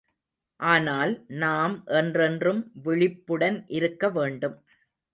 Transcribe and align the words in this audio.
ஆனால், 0.59 1.13
நாம் 1.35 1.75
என்றென்றும் 1.93 2.63
விழிப்புடன் 2.83 3.63
இருக்க 3.71 4.09
வேண்டும். 4.09 4.57